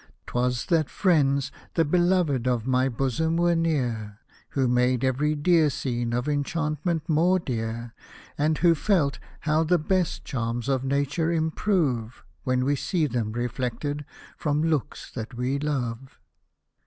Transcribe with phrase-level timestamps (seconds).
[0.25, 4.17] 'Twas that friends, the beloved of my bosom, were near,
[4.57, 7.93] Who made every dear scene of enchantment more dear.
[8.35, 14.03] And who felt how the best charms of nature improve, When we see them reflected
[14.37, 16.17] from looks that we love.